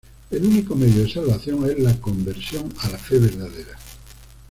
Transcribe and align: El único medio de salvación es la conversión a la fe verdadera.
El 0.31 0.43
único 0.43 0.73
medio 0.75 1.03
de 1.03 1.13
salvación 1.13 1.63
es 1.69 1.77
la 1.77 1.93
conversión 2.01 2.73
a 2.79 2.89
la 2.89 2.97
fe 2.97 3.19
verdadera. 3.19 3.77